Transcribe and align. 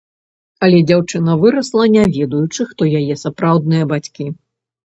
Але 0.67 0.79
дзяўчына 0.91 1.35
вырасла, 1.43 1.83
не 1.97 2.03
ведаючы, 2.15 2.61
хто 2.71 2.89
яе 3.01 3.21
сапраўдныя 3.25 3.83
бацькі. 3.93 4.31